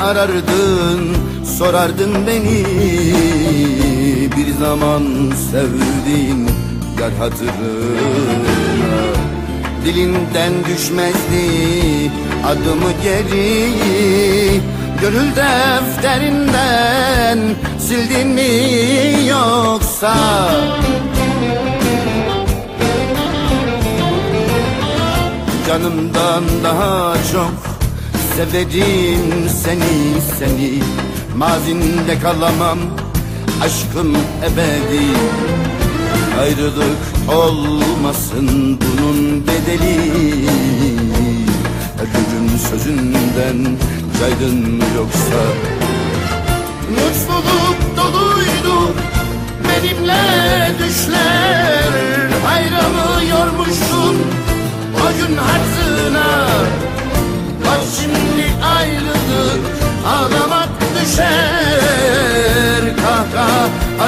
[0.00, 1.16] arardın
[1.58, 2.64] sorardın beni.
[4.36, 6.48] Bir zaman sevdiğin
[7.00, 7.54] yar hatırına.
[9.84, 12.10] Dilinden düşmezdi
[12.46, 13.70] adımı geri.
[15.00, 17.38] Gönül defterinden
[17.78, 18.50] sildin mi
[19.28, 20.14] yoksa?
[25.66, 27.73] Canımdan daha çok
[28.36, 30.82] severim seni seni
[31.36, 32.78] Mazinde kalamam.
[33.62, 35.04] Aşkım ebedi.
[36.40, 39.98] Ayrılık olmasın bunun bedeli.
[42.02, 43.76] Ölürüm sözünden
[44.20, 45.40] caydın yoksa.
[46.90, 47.33] Mutluluk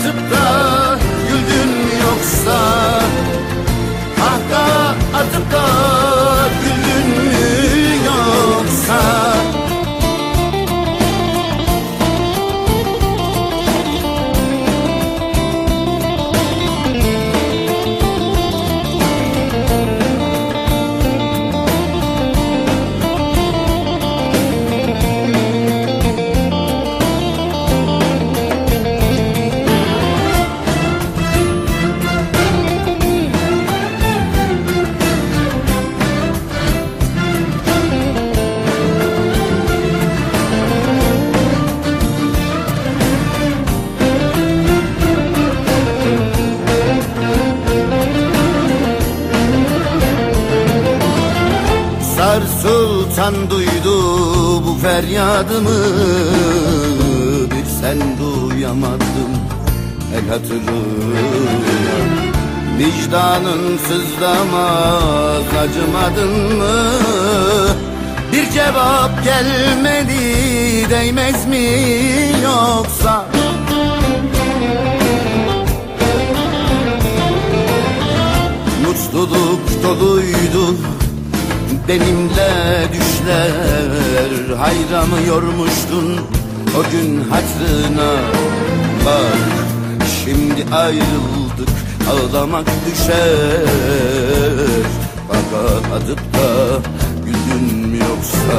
[0.00, 0.98] atıp da
[1.28, 1.72] güldün
[2.06, 2.60] yoksa
[4.16, 6.09] Kahkaha atıp da
[52.40, 53.96] Sar Sultan duydu
[54.66, 55.84] bu feryadımı.
[57.50, 59.32] Bir sen duyamadın
[60.14, 60.80] el hatırına
[62.78, 66.90] Vicdanın sızlamaz acımadın mı?
[68.32, 71.66] Bir cevap gelmedi değmez mi
[72.44, 73.24] yoksa?
[78.86, 80.76] Mutluluk doluydu
[81.90, 86.20] benimle düşler Hayramı yormuştun
[86.78, 88.12] o gün hatırına
[89.06, 89.38] Bak
[90.24, 91.68] şimdi ayrıldık
[92.10, 93.66] ağlamak düşer.
[95.28, 96.78] Baka adıp da
[97.24, 98.56] güldün mü yoksa?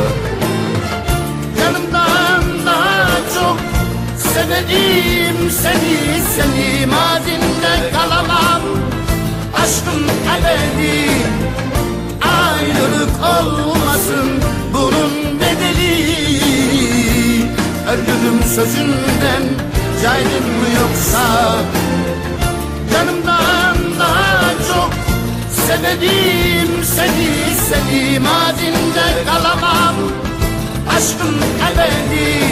[1.62, 3.58] Yanımdan daha çok
[4.18, 6.86] severim seni seni.
[6.86, 8.62] Mazinde kalamam
[9.56, 10.04] aşkım
[10.36, 11.11] ebedi
[18.22, 19.44] Ölürüm sözünden
[20.04, 21.56] caydın mı yoksa?
[22.94, 24.94] Canımdan daha çok
[25.68, 29.96] severim seni seni Mazinde kalamam.
[30.90, 31.36] Aşkım
[31.72, 32.44] ebedi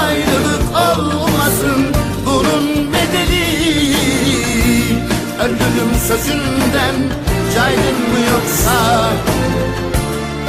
[0.00, 1.86] Ayrılık olmasın
[2.26, 3.94] bunun bedeli.
[5.44, 6.94] Ölürüm sözünden
[7.54, 9.10] caydın mı yoksa?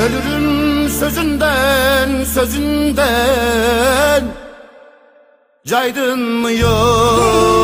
[0.02, 0.71] Ölürüm
[1.02, 4.24] sözünden sözünden
[5.66, 7.61] Caydın mı yoksa